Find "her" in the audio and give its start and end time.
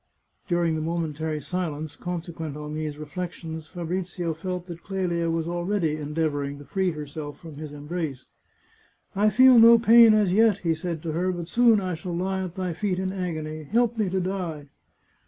11.11-11.31